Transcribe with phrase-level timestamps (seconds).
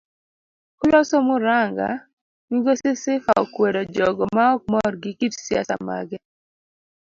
[0.79, 1.87] Koloso muranga
[2.49, 6.17] migosi Sifa okwedo jogo maok mor gi kit siasa mage.